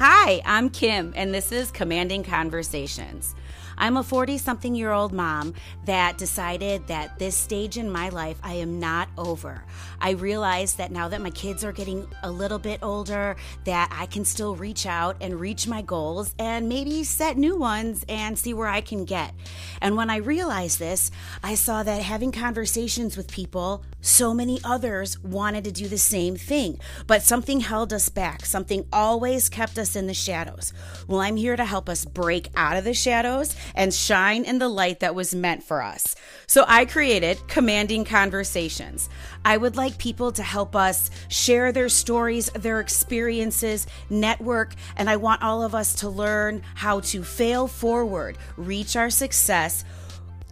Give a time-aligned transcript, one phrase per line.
[0.00, 3.34] Hi, I'm Kim, and this is Commanding Conversations.
[3.78, 5.54] I'm a 40 something year old mom
[5.84, 9.64] that decided that this stage in my life I am not over.
[10.00, 14.06] I realize that now that my kids are getting a little bit older, that I
[14.06, 18.52] can still reach out and reach my goals and maybe set new ones and see
[18.52, 19.32] where I can get.
[19.80, 25.18] And when I realized this, I saw that having conversations with people, so many others
[25.20, 28.44] wanted to do the same thing, but something held us back.
[28.44, 30.72] Something always kept us in the shadows.
[31.06, 34.68] Well, I'm here to help us break out of the shadows and shine in the
[34.68, 36.14] light that was meant for us.
[36.46, 39.08] So I created Commanding Conversations.
[39.44, 45.16] I would like people to help us share their stories, their experiences, network, and I
[45.16, 49.84] want all of us to learn how to fail forward, reach our success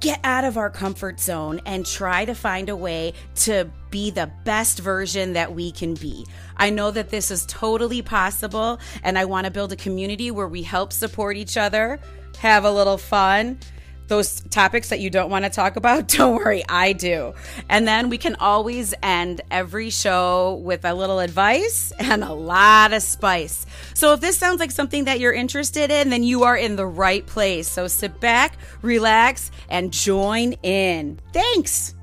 [0.00, 4.30] get out of our comfort zone and try to find a way to be the
[4.44, 6.26] best version that we can be.
[6.56, 10.48] I know that this is totally possible, and I want to build a community where
[10.48, 11.98] we help support each other,
[12.38, 13.58] have a little fun.
[14.08, 17.34] Those topics that you don't want to talk about, don't worry, I do.
[17.68, 22.92] And then we can always end every show with a little advice and a lot
[22.92, 23.66] of spice.
[23.94, 26.86] So if this sounds like something that you're interested in, then you are in the
[26.86, 27.68] right place.
[27.68, 31.18] So sit back, relax, and join in.
[31.32, 31.94] Thanks.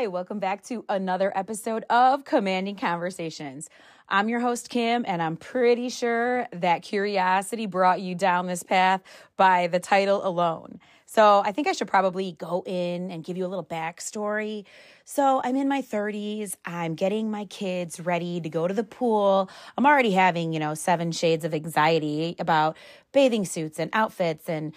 [0.00, 3.68] Hi, welcome back to another episode of Commanding Conversations.
[4.08, 9.02] I'm your host, Kim, and I'm pretty sure that curiosity brought you down this path
[9.36, 10.80] by the title alone.
[11.04, 14.64] So I think I should probably go in and give you a little backstory.
[15.04, 16.56] So I'm in my 30s.
[16.64, 19.50] I'm getting my kids ready to go to the pool.
[19.76, 22.78] I'm already having, you know, seven shades of anxiety about
[23.12, 24.72] bathing suits and outfits and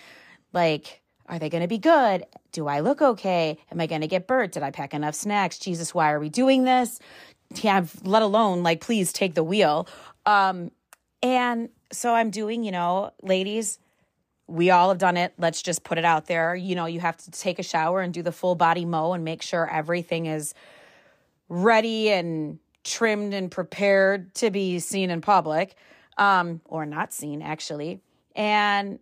[0.52, 2.25] like, are they going to be good?
[2.52, 3.57] Do I look okay?
[3.71, 4.53] Am I going to get burnt?
[4.53, 5.57] Did I pack enough snacks?
[5.57, 6.99] Jesus, why are we doing this?
[7.55, 9.87] Yeah, let alone like, please take the wheel.
[10.25, 10.71] Um,
[11.21, 13.80] and so I'm doing, you know, ladies,
[14.48, 15.33] we all have done it.
[15.37, 16.55] Let's just put it out there.
[16.55, 19.23] You know, you have to take a shower and do the full body mow and
[19.23, 20.53] make sure everything is
[21.48, 25.75] ready and trimmed and prepared to be seen in public
[26.17, 28.02] um, or not seen, actually.
[28.36, 28.99] And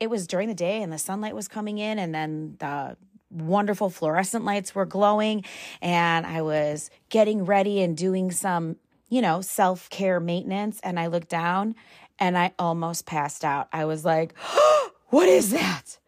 [0.00, 2.96] it was during the day and the sunlight was coming in and then the
[3.30, 5.44] wonderful fluorescent lights were glowing
[5.82, 8.76] and I was getting ready and doing some,
[9.08, 11.74] you know, self-care maintenance and I looked down
[12.18, 13.68] and I almost passed out.
[13.72, 14.34] I was like,
[15.08, 15.98] "What is that?"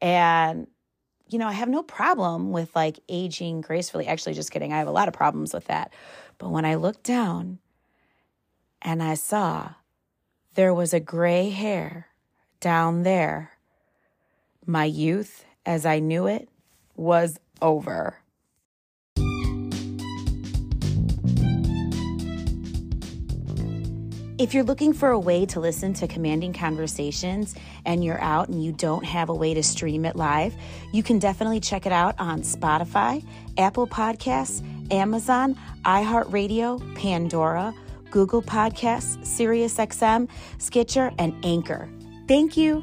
[0.00, 0.68] And
[1.28, 4.06] you know, I have no problem with like aging gracefully.
[4.06, 4.72] Actually, just kidding.
[4.72, 5.92] I have a lot of problems with that.
[6.38, 7.58] But when I looked down
[8.82, 9.70] and I saw
[10.54, 12.08] there was a gray hair
[12.62, 13.50] down there,
[14.64, 16.48] my youth as I knew it
[16.96, 18.16] was over.
[24.38, 28.64] If you're looking for a way to listen to commanding conversations and you're out and
[28.64, 30.54] you don't have a way to stream it live,
[30.92, 33.24] you can definitely check it out on Spotify,
[33.58, 37.74] Apple Podcasts, Amazon, iHeartRadio, Pandora,
[38.10, 41.88] Google Podcasts, SiriusXM, Stitcher, and Anchor.
[42.32, 42.82] Thank you.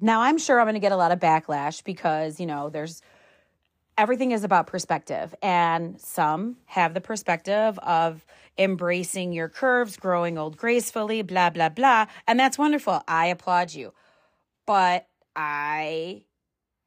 [0.00, 3.02] Now, I'm sure I'm going to get a lot of backlash because, you know, there's
[3.98, 5.34] everything is about perspective.
[5.42, 8.24] And some have the perspective of
[8.56, 12.06] embracing your curves, growing old gracefully, blah, blah, blah.
[12.28, 13.02] And that's wonderful.
[13.08, 13.92] I applaud you.
[14.64, 16.22] But I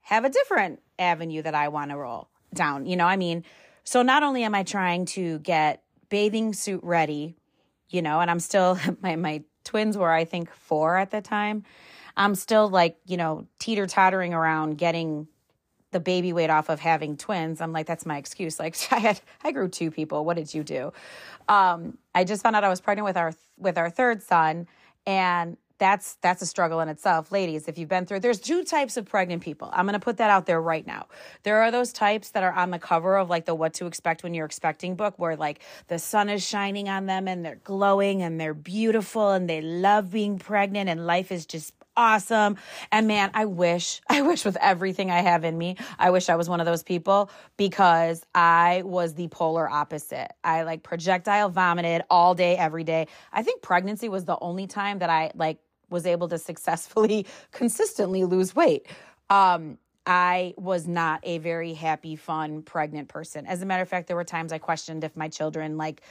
[0.03, 2.85] have a different avenue that I want to roll down.
[2.85, 3.43] You know, I mean,
[3.87, 7.37] so not only am I trying to get bathing suit ready,
[7.87, 11.63] you know, and I'm still, my, my twins were, I think, four at the time.
[12.17, 15.29] I'm still like, you know, teeter tottering around getting
[15.91, 17.61] the baby weight off of having twins.
[17.61, 18.59] I'm like, that's my excuse.
[18.59, 20.25] Like I had, I grew two people.
[20.25, 20.91] What did you do?
[21.47, 24.67] Um, I just found out I was pregnant with our, with our third son
[25.05, 28.97] and that's that's a struggle in itself ladies if you've been through there's two types
[28.97, 31.08] of pregnant people i'm going to put that out there right now
[31.44, 34.24] there are those types that are on the cover of like the what to expect
[34.24, 38.22] when you're expecting book where like the sun is shining on them and they're glowing
[38.22, 42.58] and they're beautiful and they love being pregnant and life is just awesome.
[42.91, 46.35] And man, I wish, I wish with everything I have in me, I wish I
[46.35, 50.32] was one of those people because I was the polar opposite.
[50.44, 53.08] I like projectile vomited all day, every day.
[53.34, 55.58] I think pregnancy was the only time that I like
[55.89, 58.87] was able to successfully, consistently lose weight.
[59.29, 63.45] Um, I was not a very happy, fun, pregnant person.
[63.45, 66.01] As a matter of fact, there were times I questioned if my children like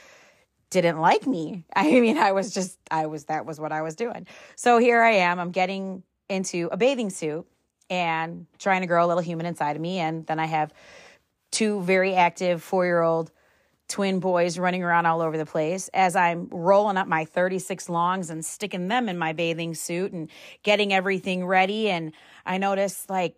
[0.69, 1.63] didn't like me.
[1.75, 4.27] I mean, I was just, I was, that was what I was doing.
[4.55, 7.47] So here I am, I'm getting into a bathing suit
[7.89, 9.99] and trying to grow a little human inside of me.
[9.99, 10.73] And then I have
[11.51, 13.31] two very active four year old
[13.87, 18.29] twin boys running around all over the place as I'm rolling up my 36 longs
[18.29, 20.29] and sticking them in my bathing suit and
[20.63, 21.89] getting everything ready.
[21.89, 22.11] And
[22.45, 23.35] I notice like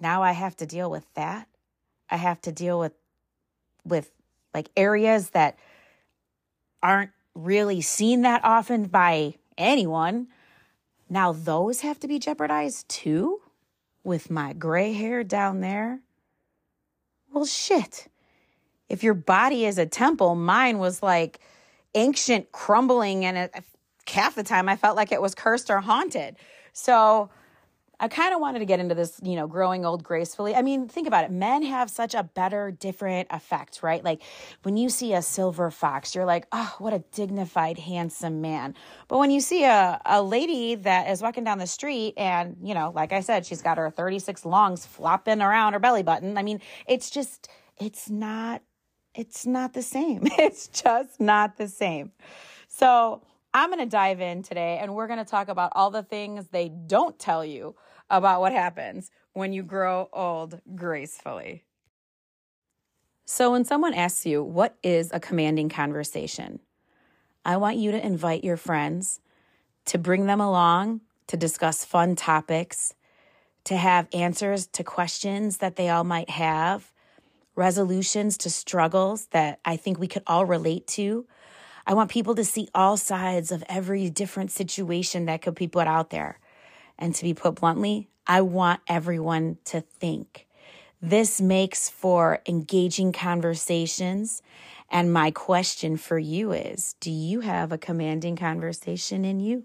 [0.00, 1.48] now I have to deal with that.
[2.10, 2.92] I have to deal with,
[3.84, 4.10] with
[4.52, 5.58] like areas that
[6.82, 10.28] aren't really seen that often by anyone.
[11.08, 13.40] Now those have to be jeopardized too
[14.02, 16.00] with my gray hair down there.
[17.32, 18.08] Well, shit
[18.88, 21.40] if your body is a temple, mine was like
[21.94, 23.50] ancient crumbling and
[24.08, 26.36] half the time I felt like it was cursed or haunted.
[26.72, 27.30] So
[28.00, 30.54] I kind of wanted to get into this, you know, growing old gracefully.
[30.54, 31.30] I mean, think about it.
[31.30, 34.02] Men have such a better, different effect, right?
[34.02, 34.22] Like
[34.62, 38.74] when you see a silver fox, you're like, oh, what a dignified, handsome man.
[39.08, 42.74] But when you see a, a lady that is walking down the street and, you
[42.74, 46.42] know, like I said, she's got her 36 longs flopping around her belly button, I
[46.42, 47.48] mean, it's just,
[47.78, 48.60] it's not
[49.14, 50.26] it's not the same.
[50.38, 52.12] It's just not the same.
[52.68, 53.22] So,
[53.56, 56.48] I'm going to dive in today and we're going to talk about all the things
[56.48, 57.76] they don't tell you
[58.10, 61.62] about what happens when you grow old gracefully.
[63.26, 66.60] So, when someone asks you, What is a commanding conversation?
[67.44, 69.20] I want you to invite your friends
[69.86, 72.94] to bring them along to discuss fun topics,
[73.64, 76.92] to have answers to questions that they all might have
[77.54, 81.26] resolutions to struggles that I think we could all relate to.
[81.86, 85.86] I want people to see all sides of every different situation that could be put
[85.86, 86.38] out there.
[86.98, 90.46] And to be put bluntly, I want everyone to think.
[91.02, 94.40] This makes for engaging conversations.
[94.90, 99.64] And my question for you is Do you have a commanding conversation in you?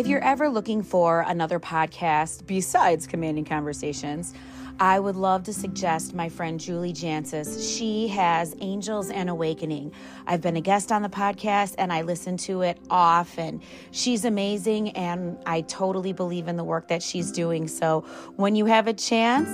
[0.00, 4.32] If you're ever looking for another podcast besides Commanding Conversations,
[4.78, 7.76] I would love to suggest my friend Julie Jancius.
[7.76, 9.92] She has Angels and Awakening.
[10.26, 13.60] I've been a guest on the podcast and I listen to it often.
[13.90, 17.68] She's amazing and I totally believe in the work that she's doing.
[17.68, 18.00] So
[18.36, 19.50] when you have a chance,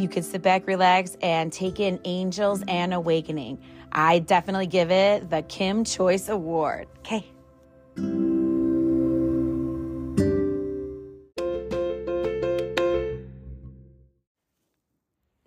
[0.00, 3.60] you can sit back, relax, and take in Angels and Awakening.
[3.92, 6.88] I definitely give it the Kim Choice Award.
[7.00, 7.26] Okay.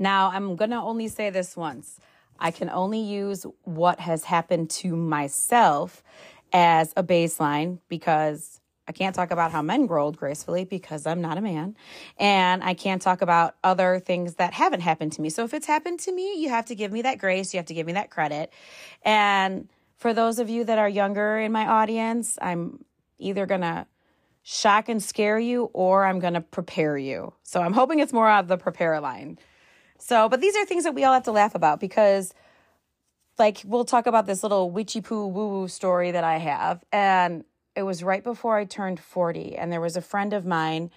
[0.04, 1.98] Now, I'm going to only say this once.
[2.38, 6.04] I can only use what has happened to myself
[6.52, 11.22] as a baseline because I can't talk about how men grow old gracefully because I'm
[11.22, 11.78] not a man.
[12.20, 15.30] And I can't talk about other things that haven't happened to me.
[15.30, 17.54] So if it's happened to me, you have to give me that grace.
[17.54, 18.52] You have to give me that credit.
[19.04, 22.84] And for those of you that are younger in my audience, I'm
[23.20, 23.88] either going to
[24.42, 27.32] shock and scare you or I'm going to prepare you.
[27.44, 29.40] So I'm hoping it's more of the prepare line.
[30.06, 32.34] So, but these are things that we all have to laugh about because,
[33.40, 36.84] like, we'll talk about this little witchy poo woo woo story that I have.
[36.92, 39.56] And it was right before I turned 40.
[39.56, 40.92] And there was a friend of mine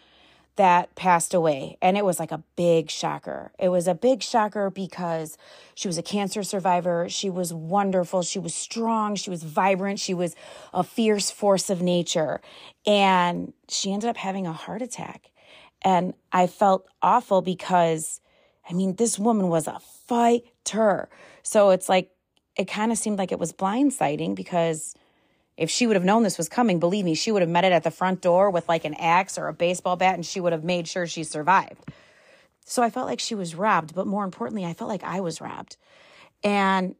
[0.56, 1.78] that passed away.
[1.80, 3.52] And it was like a big shocker.
[3.60, 5.38] It was a big shocker because
[5.76, 7.08] she was a cancer survivor.
[7.08, 8.22] She was wonderful.
[8.22, 9.14] She was strong.
[9.14, 10.00] She was vibrant.
[10.00, 10.34] She was
[10.75, 12.40] a fierce force of nature.
[12.84, 15.30] And she ended up having a heart attack.
[15.82, 18.20] And I felt awful because
[18.68, 21.08] I mean, this woman was a fighter.
[21.42, 22.11] So it's like,
[22.56, 24.94] it kind of seemed like it was blindsiding because
[25.56, 27.73] if she would have known this was coming, believe me, she would have met it
[27.73, 30.52] at the front door with like an axe or a baseball bat and she would
[30.52, 31.85] have made sure she survived.
[32.64, 35.40] So I felt like she was robbed, but more importantly, I felt like I was
[35.40, 35.76] robbed.
[36.42, 36.96] And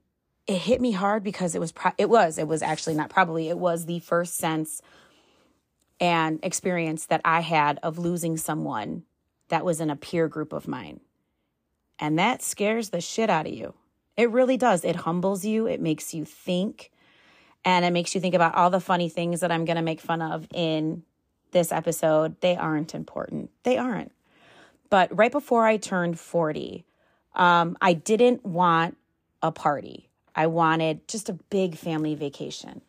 [0.47, 3.49] it hit me hard because it was pro- it was it was actually not probably
[3.49, 4.81] it was the first sense
[5.99, 9.03] and experience that I had of losing someone
[9.49, 11.01] that was in a peer group of mine.
[11.99, 13.75] And that scares the shit out of you.
[14.17, 14.85] It really does.
[14.85, 16.91] It humbles you, it makes you think,
[17.65, 20.01] and it makes you think about all the funny things that I'm going to make
[20.01, 21.03] fun of in
[21.53, 22.41] this episode.
[22.41, 23.51] They aren't important.
[23.63, 24.13] They aren't.
[24.89, 26.85] But right before I turned 40,
[27.35, 28.97] um, I didn't want
[29.43, 30.09] a party.
[30.35, 32.83] I wanted just a big family vacation.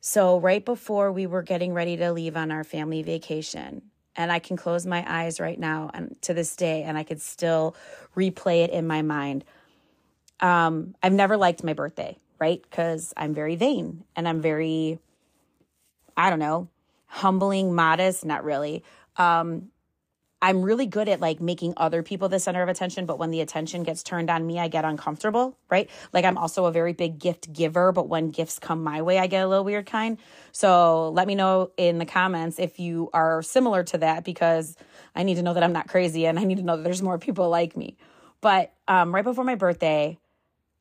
[0.00, 3.82] So, right before we were getting ready to leave on our family vacation,
[4.18, 7.22] and I can close my eyes right now and to this day and I could
[7.22, 7.76] still
[8.16, 9.44] replay it in my mind.
[10.40, 12.60] Um, I've never liked my birthday, right?
[12.60, 14.98] Because I'm very vain and I'm very,
[16.16, 16.68] I don't know,
[17.06, 18.82] humbling, modest, not really.
[19.16, 19.70] Um,
[20.40, 23.40] I'm really good at like making other people the center of attention, but when the
[23.40, 25.90] attention gets turned on me, I get uncomfortable, right?
[26.12, 29.26] Like I'm also a very big gift giver, but when gifts come my way, I
[29.26, 30.16] get a little weird kind.
[30.52, 34.76] So let me know in the comments if you are similar to that because
[35.14, 37.02] I need to know that I'm not crazy and I need to know that there's
[37.02, 37.96] more people like me.
[38.40, 40.18] But um, right before my birthday,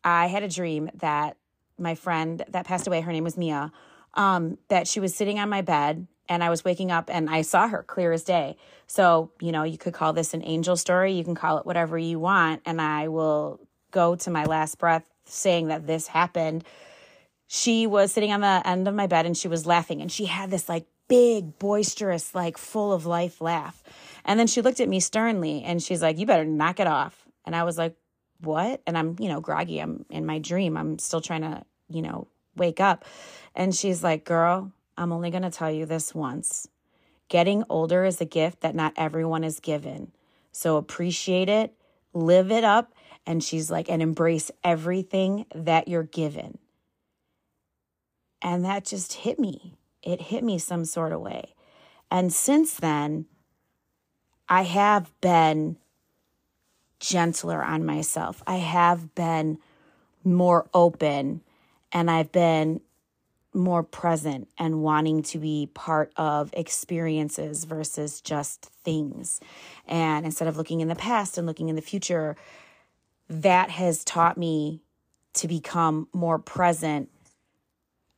[0.04, 1.36] I had a dream that
[1.80, 3.72] my friend that passed away, her name was Mia,
[4.14, 7.42] um, that she was sitting on my bed and I was waking up and I
[7.42, 8.58] saw her clear as day.
[8.88, 11.98] So, you know, you could call this an angel story, you can call it whatever
[11.98, 13.60] you want, and I will
[13.92, 16.64] go to my last breath saying that this happened.
[17.48, 20.26] She was sitting on the end of my bed and she was laughing and she
[20.26, 23.84] had this like big, boisterous, like full of life laugh.
[24.26, 27.26] And then she looked at me sternly and she's like, You better knock it off.
[27.46, 27.96] And I was like,
[28.42, 28.82] What?
[28.86, 29.80] And I'm, you know, groggy.
[29.80, 30.78] I'm in my dream.
[30.78, 33.06] I'm still trying to, you know, wake up.
[33.56, 36.68] And she's like, Girl, I'm only going to tell you this once.
[37.30, 40.12] Getting older is a gift that not everyone is given.
[40.52, 41.74] So appreciate it,
[42.14, 42.94] live it up.
[43.26, 46.58] And she's like, and embrace everything that you're given.
[48.42, 49.76] And that just hit me.
[50.02, 51.54] It hit me some sort of way.
[52.10, 53.26] And since then,
[54.48, 55.78] I have been
[57.00, 58.42] gentler on myself.
[58.48, 59.60] I have been
[60.24, 61.42] more open
[61.92, 62.82] and I've been
[63.54, 69.40] more present and wanting to be part of experiences versus just things.
[69.88, 72.36] And instead of looking in the past and looking in the future,
[73.30, 74.82] that has taught me
[75.34, 77.10] to become more present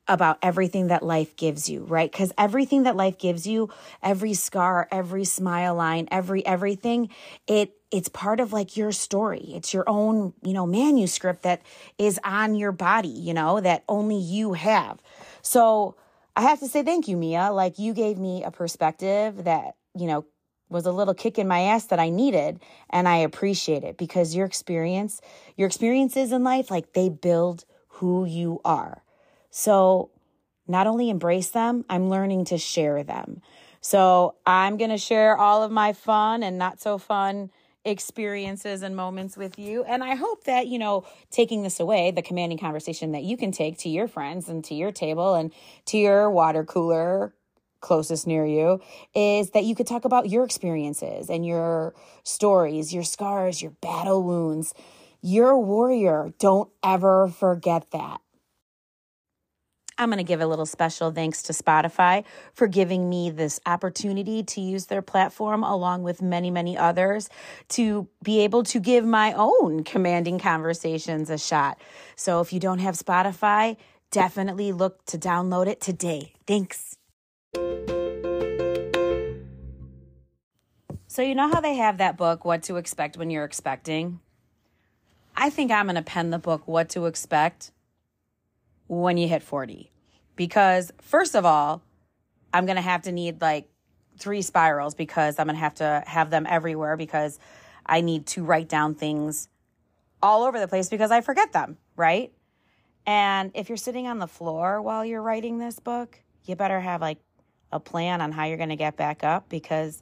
[0.08, 2.12] about everything that life gives you, right?
[2.12, 3.70] Because everything that life gives you,
[4.02, 7.10] every scar, every smile line, every everything,
[7.48, 9.52] it it's part of like your story.
[9.56, 11.62] It's your own, you know, manuscript that
[11.98, 15.02] is on your body, you know, that only you have.
[15.42, 15.96] So
[16.36, 17.52] I have to say thank you, Mia.
[17.52, 20.26] Like you gave me a perspective that, you know,
[20.70, 22.60] was a little kick in my ass that I needed.
[22.92, 25.20] And I appreciate it because your experience,
[25.58, 29.04] your experiences in life, like they build who you are.
[29.50, 30.12] So
[30.68, 33.42] not only embrace them, I'm learning to share them.
[33.82, 37.50] So I'm going to share all of my fun and not so fun
[37.86, 39.84] experiences and moments with you.
[39.84, 43.52] And I hope that, you know, taking this away, the commanding conversation that you can
[43.52, 45.54] take to your friends and to your table and
[45.86, 47.34] to your water cooler
[47.82, 48.82] closest near you
[49.16, 51.94] is that you could talk about your experiences and your
[52.24, 54.74] stories, your scars, your battle wounds.
[55.22, 56.34] You're a warrior.
[56.40, 58.20] Don't ever forget that.
[60.00, 64.44] I'm going to give a little special thanks to Spotify for giving me this opportunity
[64.44, 67.30] to use their platform along with many, many others
[67.70, 71.82] to be able to give my own commanding conversations a shot.
[72.16, 73.76] So if you don't have Spotify,
[74.10, 76.32] definitely look to download it today.
[76.48, 76.96] Thanks.
[81.08, 84.22] So, you know how they have that book, What to Expect When You're Expecting?
[85.36, 87.72] I think I'm going to pen the book, What to Expect
[88.90, 89.92] when you hit 40.
[90.36, 91.82] Because, first of all,
[92.54, 93.70] I'm going to have to need like
[94.18, 97.40] three spirals because I'm going to have to have them everywhere because
[97.86, 99.48] I need to write down things
[100.22, 102.34] all over the place because I forget them, right?
[103.06, 107.00] And if you're sitting on the floor while you're writing this book, you better have
[107.00, 107.20] like
[107.72, 110.02] a plan on how you're going to get back up because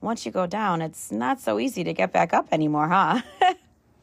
[0.00, 3.20] once you go down, it's not so easy to get back up anymore, huh?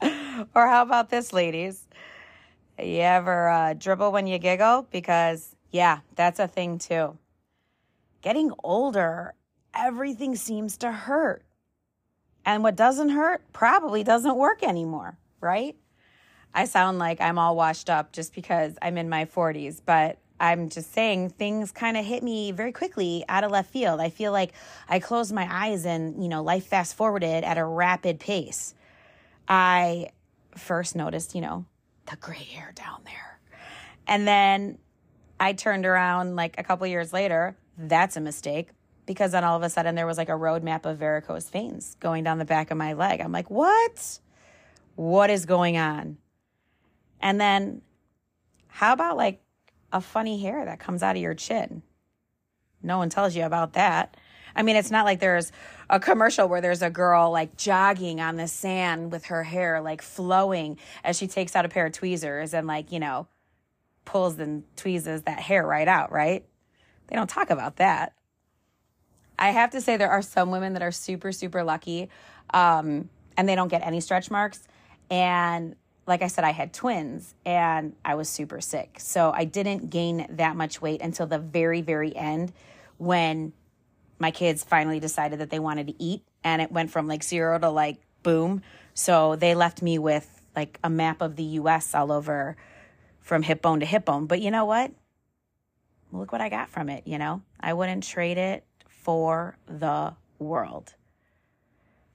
[0.55, 1.87] or how about this, ladies?
[2.77, 4.87] You ever uh, dribble when you giggle?
[4.91, 7.17] Because, yeah, that's a thing too.
[8.21, 9.33] Getting older,
[9.73, 11.43] everything seems to hurt.
[12.45, 15.75] And what doesn't hurt probably doesn't work anymore, right?
[16.53, 20.69] I sound like I'm all washed up just because I'm in my 40s, but I'm
[20.69, 23.99] just saying things kind of hit me very quickly out of left field.
[23.99, 24.53] I feel like
[24.87, 28.75] I closed my eyes and, you know, life fast forwarded at a rapid pace.
[29.47, 30.09] I
[30.55, 31.65] first noticed, you know,
[32.09, 33.39] the gray hair down there.
[34.07, 34.77] And then
[35.39, 37.57] I turned around like a couple years later.
[37.77, 38.69] That's a mistake
[39.05, 42.23] because then all of a sudden there was like a roadmap of varicose veins going
[42.23, 43.21] down the back of my leg.
[43.21, 44.19] I'm like, what?
[44.95, 46.17] What is going on?
[47.21, 47.81] And then
[48.67, 49.41] how about like
[49.91, 51.81] a funny hair that comes out of your chin?
[52.81, 54.15] No one tells you about that.
[54.55, 55.51] I mean, it's not like there's
[55.89, 60.01] a commercial where there's a girl like jogging on the sand with her hair like
[60.01, 63.27] flowing as she takes out a pair of tweezers and like, you know,
[64.05, 66.45] pulls and tweezes that hair right out, right?
[67.07, 68.13] They don't talk about that.
[69.37, 72.09] I have to say, there are some women that are super, super lucky
[72.53, 74.65] um, and they don't get any stretch marks.
[75.09, 75.75] And
[76.07, 78.97] like I said, I had twins and I was super sick.
[78.99, 82.53] So I didn't gain that much weight until the very, very end
[82.97, 83.53] when
[84.19, 87.59] my kids finally decided that they wanted to eat and it went from like zero
[87.59, 88.61] to like boom.
[88.93, 92.55] So they left me with like a map of the US all over
[93.19, 94.25] from hip bone to hip bone.
[94.25, 94.91] But you know what?
[96.11, 97.41] Look what I got from it, you know?
[97.59, 100.93] I wouldn't trade it for the world.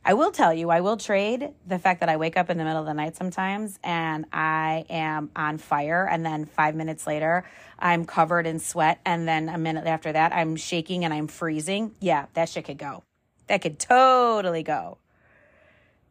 [0.03, 2.65] I will tell you, I will trade the fact that I wake up in the
[2.65, 6.09] middle of the night sometimes and I am on fire.
[6.11, 7.45] And then five minutes later,
[7.79, 8.99] I'm covered in sweat.
[9.05, 11.95] And then a minute after that, I'm shaking and I'm freezing.
[12.01, 13.03] Yeah, that shit could go.
[13.49, 14.97] That could totally go.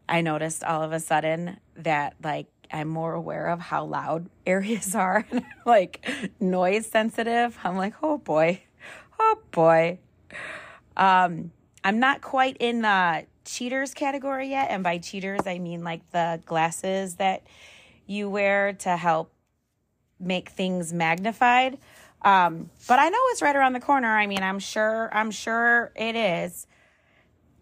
[0.08, 4.94] I noticed all of a sudden that, like, I'm more aware of how loud areas
[4.94, 6.08] are and like
[6.40, 7.58] noise sensitive.
[7.64, 8.62] I'm like, oh boy,
[9.20, 10.00] oh boy.
[10.96, 11.52] Um,
[11.84, 14.70] I'm not quite in the cheaters category yet.
[14.70, 17.44] And by cheaters, I mean like the glasses that
[18.06, 19.32] you wear to help
[20.20, 21.78] make things magnified.
[22.22, 24.10] Um, but I know it's right around the corner.
[24.10, 26.68] I mean, I'm sure, I'm sure it is.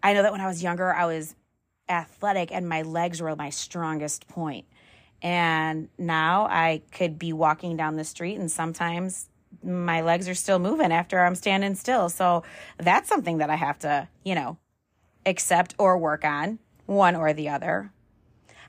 [0.02, 1.34] I know that when I was younger, I was
[1.88, 4.66] athletic and my legs were my strongest point.
[5.22, 9.28] And now I could be walking down the street and sometimes
[9.62, 12.08] my legs are still moving after I'm standing still.
[12.08, 12.44] So
[12.78, 14.58] that's something that I have to, you know,
[15.28, 17.92] accept or work on, one or the other.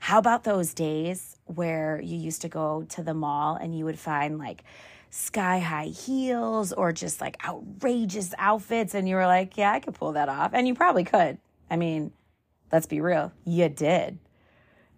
[0.00, 3.98] How about those days where you used to go to the mall and you would
[3.98, 4.64] find like
[5.10, 9.94] sky high heels or just like outrageous outfits and you were like, yeah, I could
[9.94, 10.52] pull that off.
[10.54, 11.38] And you probably could.
[11.70, 12.12] I mean,
[12.72, 14.18] let's be real, you did.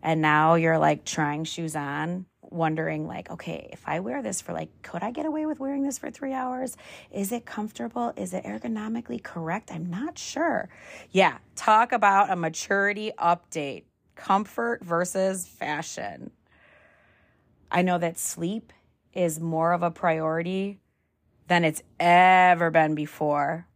[0.02, 4.52] And now you're like trying shoes on wondering like okay if i wear this for
[4.52, 6.76] like could i get away with wearing this for three hours?
[7.10, 8.12] Is it comfortable?
[8.16, 9.70] Is it ergonomically correct?
[9.72, 10.68] I'm not sure.
[11.10, 13.84] Yeah talk about a maturity update.
[14.14, 16.30] Comfort versus fashion.
[17.70, 18.72] I know that sleep
[19.12, 20.80] is more of a priority
[21.48, 23.66] than it's ever been before.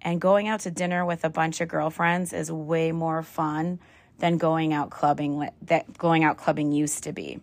[0.00, 3.80] And going out to dinner with a bunch of girlfriends is way more fun
[4.18, 7.40] than going out clubbing that going out clubbing used to be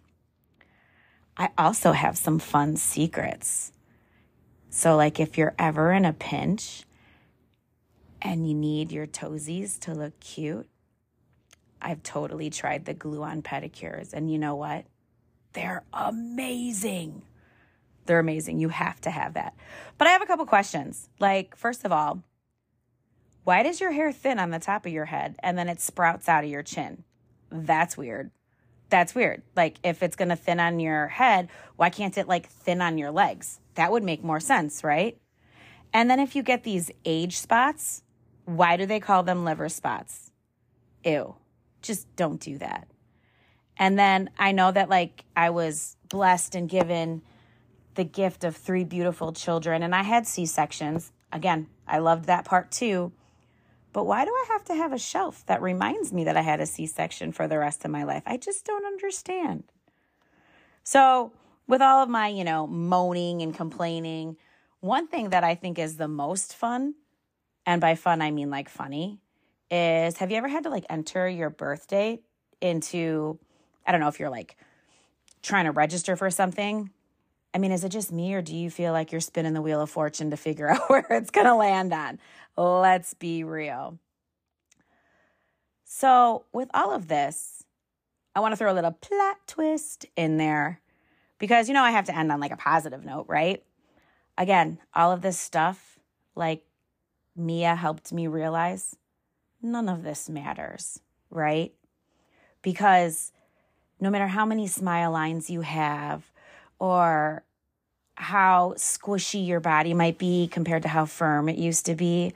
[1.37, 3.71] I also have some fun secrets.
[4.69, 6.83] So, like, if you're ever in a pinch
[8.21, 10.67] and you need your toesies to look cute,
[11.81, 14.13] I've totally tried the glue on pedicures.
[14.13, 14.85] And you know what?
[15.53, 17.21] They're amazing.
[18.05, 18.59] They're amazing.
[18.59, 19.55] You have to have that.
[19.97, 21.09] But I have a couple questions.
[21.19, 22.23] Like, first of all,
[23.43, 26.27] why does your hair thin on the top of your head and then it sprouts
[26.27, 27.03] out of your chin?
[27.51, 28.31] That's weird
[28.95, 29.41] that's weird.
[29.57, 32.97] Like if it's going to thin on your head, why can't it like thin on
[32.97, 33.59] your legs?
[33.73, 35.17] That would make more sense, right?
[35.91, 38.03] And then if you get these age spots,
[38.45, 40.31] why do they call them liver spots?
[41.03, 41.35] Ew.
[41.81, 42.87] Just don't do that.
[43.75, 47.21] And then I know that like I was blessed and given
[47.95, 51.11] the gift of three beautiful children and I had C-sections.
[51.33, 53.11] Again, I loved that part too.
[53.95, 56.59] But why do I have to have a shelf that reminds me that I had
[56.59, 58.23] a C section for the rest of my life?
[58.25, 59.63] I just don't understand.
[60.83, 61.31] So,
[61.65, 64.35] with all of my, you know, moaning and complaining,
[64.81, 66.95] one thing that I think is the most fun,
[67.65, 69.21] and by fun I mean like funny,
[69.71, 72.21] is have you ever had to like enter your birth date
[72.59, 73.39] into,
[73.87, 74.57] I don't know if you're like
[75.41, 76.89] trying to register for something?
[77.55, 79.79] I mean, is it just me or do you feel like you're spinning the wheel
[79.79, 82.19] of fortune to figure out where it's going to land on?
[82.57, 83.97] Let's be real.
[85.85, 87.63] So, with all of this,
[88.35, 90.81] I want to throw a little plot twist in there
[91.39, 93.63] because, you know, I have to end on like a positive note, right?
[94.37, 95.97] Again, all of this stuff,
[96.35, 96.65] like
[97.37, 98.97] Mia helped me realize
[99.61, 101.73] none of this matters, right?
[102.61, 103.31] Because
[104.01, 106.29] no matter how many smile lines you have
[106.79, 107.44] or
[108.15, 112.33] how squishy your body might be compared to how firm it used to be.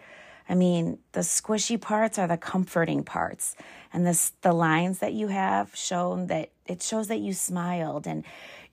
[0.48, 3.56] I mean, the squishy parts are the comforting parts.
[3.94, 8.24] And this the lines that you have shown that it shows that you smiled and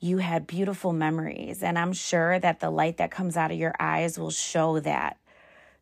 [0.00, 1.62] you had beautiful memories.
[1.62, 5.18] And I'm sure that the light that comes out of your eyes will show that.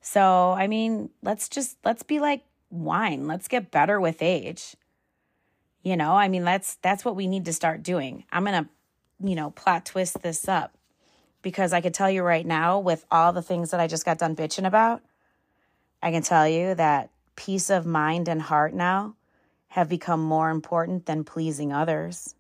[0.00, 3.26] So, I mean, let's just let's be like wine.
[3.26, 4.76] Let's get better with age.
[5.82, 8.24] You know, I mean, that's that's what we need to start doing.
[8.30, 8.70] I'm going to,
[9.26, 10.76] you know, plot twist this up
[11.44, 14.18] because I could tell you right now, with all the things that I just got
[14.18, 15.02] done bitching about,
[16.02, 19.14] I can tell you that peace of mind and heart now
[19.68, 22.34] have become more important than pleasing others.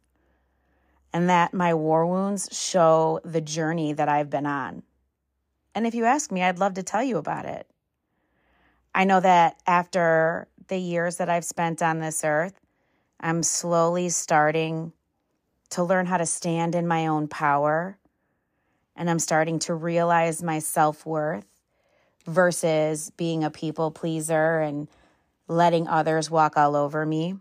[1.12, 4.82] And that my war wounds show the journey that I've been on.
[5.74, 7.68] And if you ask me, I'd love to tell you about it.
[8.94, 12.58] I know that after the years that I've spent on this earth,
[13.20, 14.92] I'm slowly starting
[15.70, 17.98] to learn how to stand in my own power
[18.96, 21.46] and I'm starting to realize my self worth
[22.26, 24.88] versus being a people pleaser and
[25.48, 27.36] letting others walk all over me.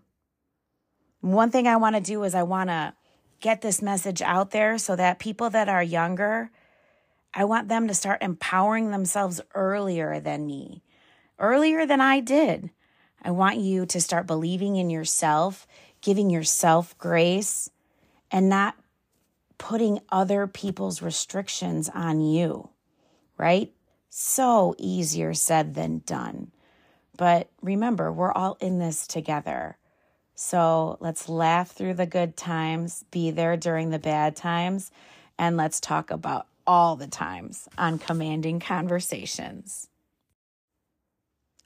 [1.22, 2.94] One thing I want to do is I want to
[3.40, 6.52] get this message out there so that people that are younger,
[7.34, 10.84] I want them to start empowering themselves earlier than me,
[11.40, 12.72] earlier than I did.
[13.22, 15.66] I want you to start believing in yourself,
[16.02, 17.70] giving yourself grace,
[18.30, 18.76] and not
[19.58, 22.70] putting other people's restrictions on you,
[23.38, 23.72] right?
[24.10, 26.52] So easier said than done.
[27.18, 29.78] But remember, we're all in this together.
[30.36, 34.92] So let's laugh through the good times, be there during the bad times,
[35.38, 39.90] and let's talk about all the times on commanding conversations.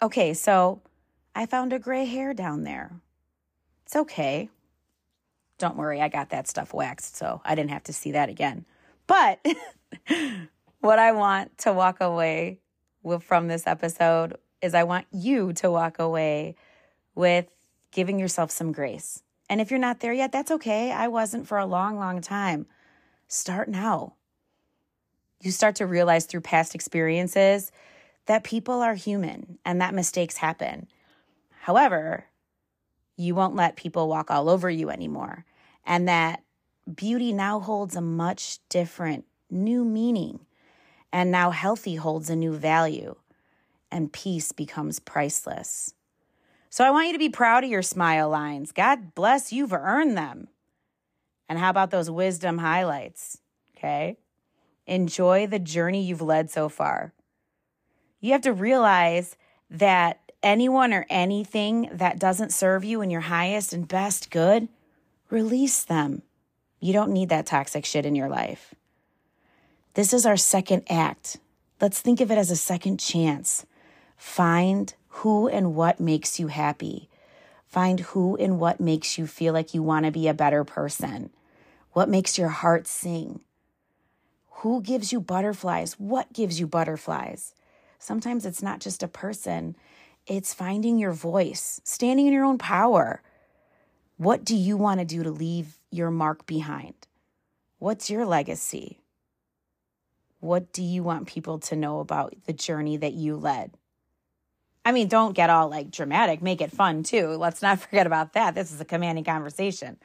[0.02, 0.82] Okay, so
[1.34, 2.92] I found a gray hair down there.
[3.86, 4.50] It's okay.
[5.58, 8.66] Don't worry, I got that stuff waxed, so I didn't have to see that again.
[9.08, 9.46] But
[10.80, 12.60] what I want to walk away
[13.04, 16.56] with from this episode is I want you to walk away
[17.16, 17.48] with
[17.92, 19.24] giving yourself some grace.
[19.50, 20.92] And if you're not there yet, that's okay.
[20.92, 22.68] I wasn't for a long, long time.
[23.28, 24.14] Start now.
[25.42, 27.72] You start to realize through past experiences
[28.26, 30.88] that people are human and that mistakes happen.
[31.62, 32.26] However,
[33.18, 35.44] you won't let people walk all over you anymore.
[35.86, 36.44] And that
[36.94, 40.46] beauty now holds a much different new meaning.
[41.12, 43.16] And now healthy holds a new value.
[43.92, 45.94] And peace becomes priceless.
[46.70, 48.72] So I want you to be proud of your smile lines.
[48.72, 50.50] God bless you've earned them.
[51.50, 53.40] And how about those wisdom highlights?
[53.76, 54.18] Okay.
[54.86, 57.14] Enjoy the journey you've led so far.
[58.20, 59.38] You have to realize
[59.70, 64.68] that anyone or anything that doesn't serve you in your highest and best good,
[65.30, 66.22] release them.
[66.80, 68.74] You don't need that toxic shit in your life.
[69.96, 71.38] This is our second act.
[71.82, 73.66] Let's think of it as a second chance.
[74.16, 77.10] Find who and what makes you happy.
[77.66, 81.32] Find who and what makes you feel like you want to be a better person.
[81.94, 83.42] What makes your heart sing?
[84.62, 85.94] Who gives you butterflies?
[86.00, 87.54] What gives you butterflies?
[88.00, 89.76] Sometimes it's not just a person,
[90.28, 93.22] it's finding your voice, standing in your own power.
[94.18, 96.96] What do you want to do to leave your mark behind?
[97.80, 99.02] What's your legacy?
[100.40, 103.72] What do you want people to know about the journey that you led?
[104.86, 107.30] I mean, don't get all like dramatic, make it fun too.
[107.30, 108.56] Let's not forget about that.
[108.56, 109.98] This is a commanding conversation.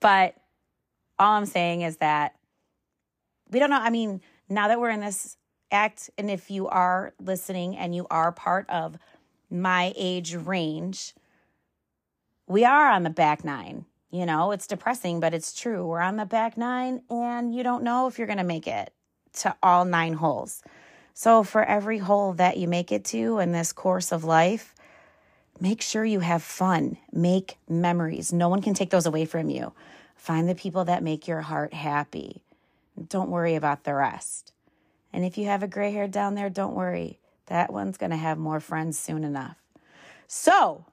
[0.00, 0.36] But
[1.18, 2.34] all I'm saying is that
[3.50, 3.80] we don't know.
[3.80, 5.36] I mean, now that we're in this
[5.70, 8.98] act, and if you are listening and you are part of
[9.50, 11.14] my age range,
[12.46, 13.86] we are on the back nine.
[14.10, 15.86] You know, it's depressing, but it's true.
[15.86, 18.92] We're on the back nine, and you don't know if you're going to make it
[19.34, 20.62] to all nine holes.
[21.12, 24.74] So, for every hole that you make it to in this course of life,
[25.60, 28.32] make sure you have fun, make memories.
[28.32, 29.72] No one can take those away from you.
[30.14, 32.42] Find the people that make your heart happy.
[33.08, 34.52] Don't worry about the rest.
[35.12, 37.18] And if you have a gray hair down there, don't worry.
[37.46, 39.56] That one's going to have more friends soon enough.
[40.26, 40.84] So,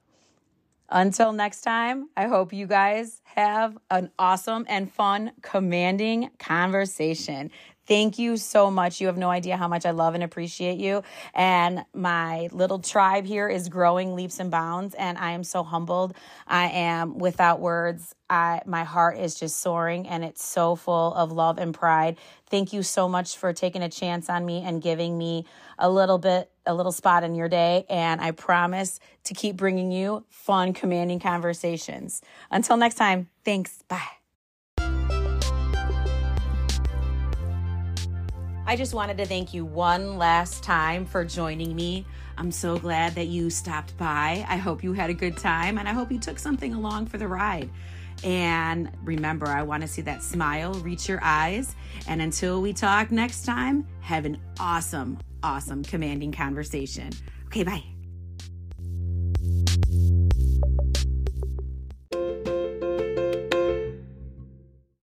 [0.89, 7.49] until next time, I hope you guys have an awesome and fun, commanding conversation.
[7.85, 9.01] Thank you so much.
[9.01, 11.03] You have no idea how much I love and appreciate you.
[11.33, 14.95] And my little tribe here is growing leaps and bounds.
[14.95, 16.15] And I am so humbled.
[16.47, 18.15] I am without words.
[18.29, 22.17] I, my heart is just soaring and it's so full of love and pride.
[22.49, 25.45] Thank you so much for taking a chance on me and giving me
[25.77, 27.85] a little bit, a little spot in your day.
[27.89, 32.21] And I promise to keep bringing you fun, commanding conversations.
[32.49, 33.83] Until next time, thanks.
[33.87, 34.22] Bye.
[38.65, 42.05] I just wanted to thank you one last time for joining me.
[42.37, 44.45] I'm so glad that you stopped by.
[44.47, 47.17] I hope you had a good time and I hope you took something along for
[47.17, 47.69] the ride.
[48.23, 51.75] And remember, I want to see that smile reach your eyes.
[52.07, 57.11] And until we talk next time, have an awesome, awesome, commanding conversation.
[57.47, 57.92] Okay, bye.